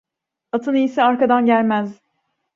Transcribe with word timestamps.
Atın 0.51 0.73
iyisi 0.75 1.03
arkadan 1.03 1.45
gelmez. 1.45 2.01